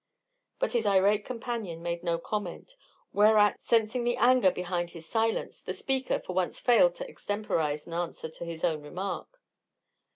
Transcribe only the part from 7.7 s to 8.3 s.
an answer